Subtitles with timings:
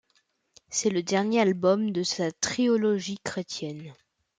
[0.71, 3.93] C'est le dernier album de sa triologie chrétienne.